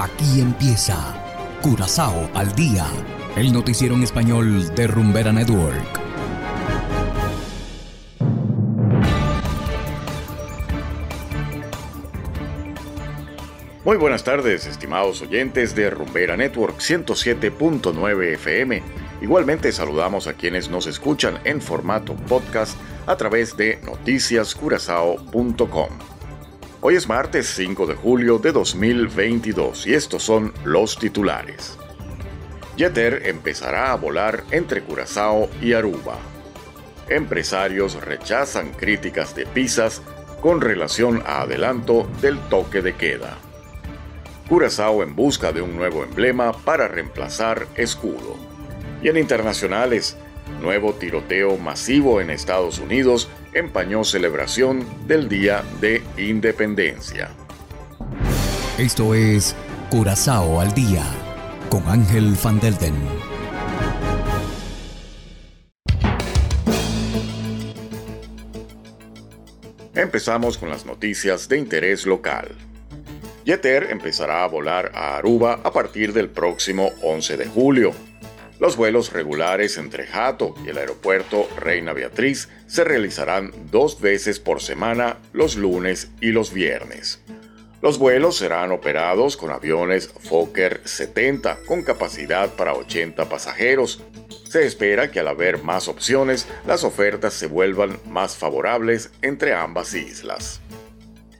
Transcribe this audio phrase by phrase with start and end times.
[0.00, 0.96] Aquí empieza
[1.60, 2.86] Curazao al día,
[3.34, 6.00] el noticiero en español de Rumbera Network.
[13.84, 18.80] Muy buenas tardes, estimados oyentes de Rumbera Network 107.9 FM.
[19.20, 26.17] Igualmente saludamos a quienes nos escuchan en formato podcast a través de noticiascurazao.com.
[26.80, 31.76] Hoy es martes 5 de julio de 2022 y estos son los titulares.
[32.76, 36.18] Jeter empezará a volar entre Curazao y Aruba.
[37.08, 40.02] Empresarios rechazan críticas de Pisas
[40.40, 43.38] con relación a adelanto del toque de queda.
[44.48, 48.36] Curazao en busca de un nuevo emblema para reemplazar escudo.
[49.02, 50.16] Y en internacionales,
[50.62, 57.30] nuevo tiroteo masivo en Estados Unidos empañó celebración del Día de Independencia.
[58.78, 59.56] Esto es
[59.90, 61.04] Curazao al Día
[61.68, 62.94] con Ángel Van Delden.
[69.94, 72.54] Empezamos con las noticias de interés local.
[73.44, 78.07] Jeter empezará a volar a Aruba a partir del próximo 11 de julio.
[78.58, 84.60] Los vuelos regulares entre Jato y el aeropuerto Reina Beatriz se realizarán dos veces por
[84.60, 87.22] semana los lunes y los viernes.
[87.80, 94.02] Los vuelos serán operados con aviones Fokker 70 con capacidad para 80 pasajeros.
[94.50, 99.94] Se espera que al haber más opciones, las ofertas se vuelvan más favorables entre ambas
[99.94, 100.60] islas.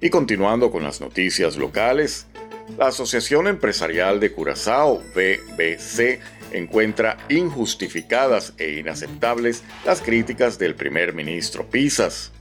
[0.00, 2.26] Y continuando con las noticias locales,
[2.78, 6.20] la Asociación Empresarial de Curazao, BBC,
[6.52, 12.32] encuentra injustificadas e inaceptables las críticas del primer ministro Pisas.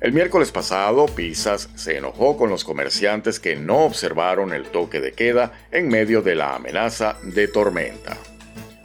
[0.00, 5.12] El miércoles pasado, Pisas se enojó con los comerciantes que no observaron el toque de
[5.12, 8.16] queda en medio de la amenaza de tormenta.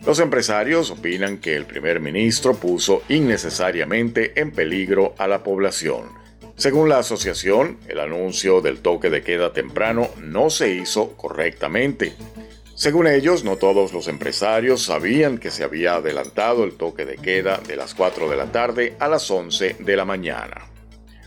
[0.05, 6.23] Los empresarios opinan que el primer ministro puso innecesariamente en peligro a la población
[6.55, 12.13] según la asociación, el anuncio del toque de queda temprano no se hizo correctamente.
[12.75, 17.59] Según ellos, no todos los empresarios sabían que se había adelantado el toque de queda
[17.67, 20.69] de las 4 de la tarde a las 11 de la mañana.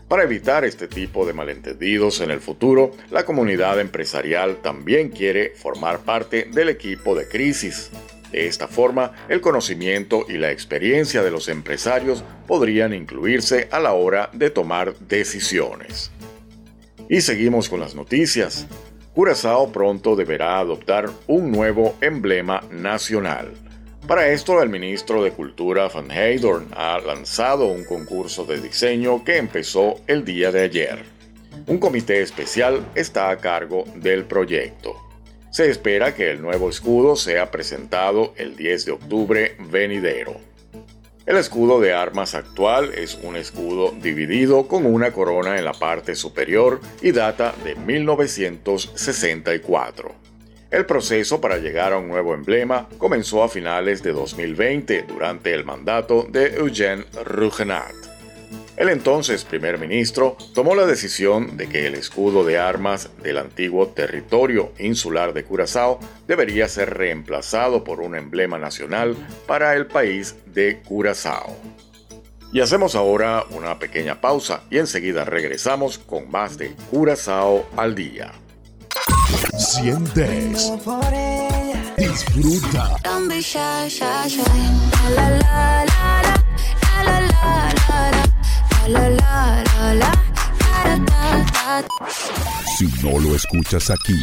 [0.09, 6.01] Para evitar este tipo de malentendidos en el futuro, la comunidad empresarial también quiere formar
[6.01, 7.91] parte del equipo de crisis.
[8.33, 13.93] De esta forma, el conocimiento y la experiencia de los empresarios podrían incluirse a la
[13.93, 16.11] hora de tomar decisiones.
[17.09, 18.67] Y seguimos con las noticias.
[19.17, 23.51] Curazao pronto deberá adoptar un nuevo emblema nacional.
[24.07, 29.39] Para esto, el ministro de Cultura Van Heydorn ha lanzado un concurso de diseño que
[29.39, 31.03] empezó el día de ayer.
[31.67, 34.95] Un comité especial está a cargo del proyecto.
[35.51, 40.37] Se espera que el nuevo escudo sea presentado el 10 de octubre venidero.
[41.27, 46.15] El escudo de armas actual es un escudo dividido con una corona en la parte
[46.15, 50.15] superior y data de 1964.
[50.71, 55.65] El proceso para llegar a un nuevo emblema comenzó a finales de 2020 durante el
[55.65, 58.16] mandato de Eugène Rougenat.
[58.77, 63.89] El entonces primer ministro tomó la decisión de que el escudo de armas del antiguo
[63.89, 65.99] territorio insular de Curazao
[66.29, 69.17] debería ser reemplazado por un emblema nacional
[69.47, 71.57] para el país de Curazao.
[72.53, 78.33] Y hacemos ahora una pequeña pausa y enseguida regresamos con más de Curazao al día.
[79.57, 80.71] Sientes.
[81.97, 82.97] Disfruta.
[92.79, 94.19] Si no lo escuchas aquí,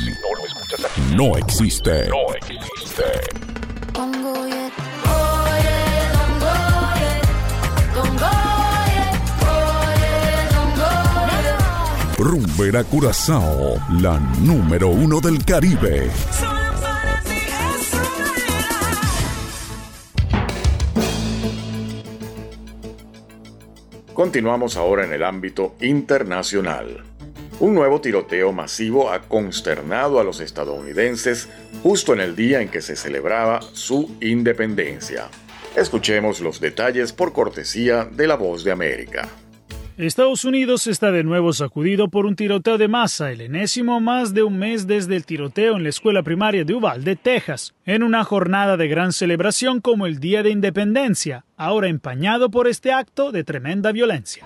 [1.16, 2.08] no existe.
[2.08, 3.04] No existe.
[12.18, 16.10] Rumbera Curazao, la número uno del Caribe.
[24.14, 27.13] Continuamos ahora en el ámbito internacional.
[27.64, 31.48] Un nuevo tiroteo masivo ha consternado a los estadounidenses
[31.82, 35.30] justo en el día en que se celebraba su independencia.
[35.74, 39.30] Escuchemos los detalles por cortesía de La Voz de América.
[39.96, 44.44] Estados Unidos está de nuevo sacudido por un tiroteo de masa, el enésimo más de
[44.44, 48.76] un mes desde el tiroteo en la escuela primaria de Uvalde, Texas, en una jornada
[48.76, 53.94] de gran celebración como el Día de Independencia, ahora empañado por este acto de tremenda
[53.94, 54.46] violencia.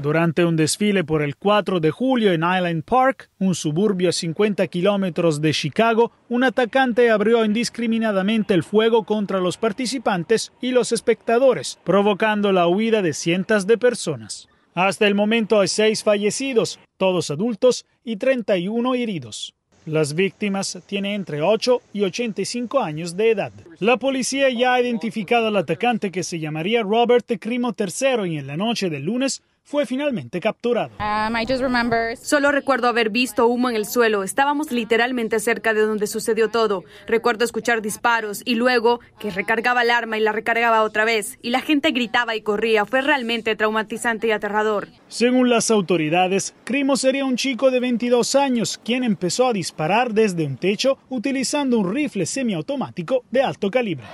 [0.00, 4.64] Durante un desfile por el 4 de julio en Island Park, un suburbio a 50
[4.68, 11.80] kilómetros de Chicago, un atacante abrió indiscriminadamente el fuego contra los participantes y los espectadores,
[11.82, 14.48] provocando la huida de cientos de personas.
[14.72, 19.54] Hasta el momento hay seis fallecidos, todos adultos, y 31 heridos.
[19.84, 23.52] Las víctimas tienen entre 8 y 85 años de edad.
[23.80, 28.46] La policía ya ha identificado al atacante que se llamaría Robert Crimo III y en
[28.46, 30.92] la noche del lunes fue finalmente capturado.
[30.98, 34.24] Um, Solo recuerdo haber visto humo en el suelo.
[34.24, 36.84] Estábamos literalmente cerca de donde sucedió todo.
[37.06, 41.38] Recuerdo escuchar disparos y luego que recargaba el arma y la recargaba otra vez.
[41.42, 42.86] Y la gente gritaba y corría.
[42.86, 44.88] Fue realmente traumatizante y aterrador.
[45.08, 50.46] Según las autoridades, Crimo sería un chico de 22 años quien empezó a disparar desde
[50.46, 54.06] un techo utilizando un rifle semiautomático de alto calibre.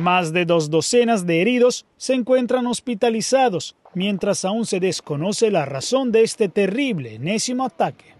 [0.00, 6.10] Más de dos docenas de heridos se encuentran hospitalizados, mientras aún se desconoce la razón
[6.10, 8.14] de este terrible enésimo ataque.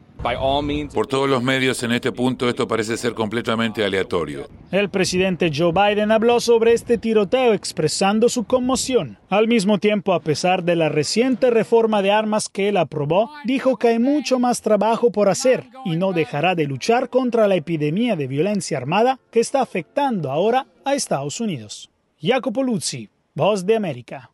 [0.92, 4.48] Por todos los medios en este punto esto parece ser completamente aleatorio.
[4.70, 9.18] El presidente Joe Biden habló sobre este tiroteo expresando su conmoción.
[9.30, 13.78] Al mismo tiempo, a pesar de la reciente reforma de armas que él aprobó, dijo
[13.78, 18.14] que hay mucho más trabajo por hacer y no dejará de luchar contra la epidemia
[18.14, 21.90] de violencia armada que está afectando ahora a Estados Unidos.
[22.20, 24.30] Jacopo Luzzi, Voz de América.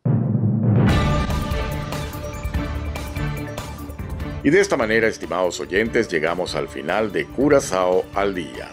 [4.47, 8.69] Y de esta manera, estimados oyentes, llegamos al final de Curazao al día.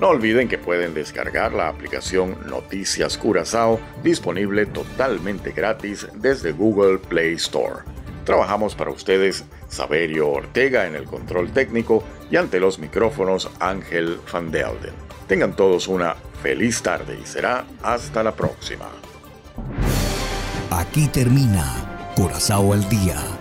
[0.00, 7.32] No olviden que pueden descargar la aplicación Noticias Curazao, disponible totalmente gratis desde Google Play
[7.32, 7.82] Store.
[8.24, 14.52] Trabajamos para ustedes Saberio Ortega en el control técnico y ante los micrófonos Ángel Van
[14.52, 14.94] Delden.
[15.26, 18.86] Tengan todos una feliz tarde y será hasta la próxima.
[20.70, 23.39] Aquí termina Curazao al día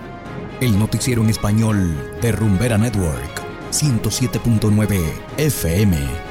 [0.62, 3.42] el noticiero en español de Rumbera Network,
[3.72, 5.00] 107.9
[5.38, 6.29] FM.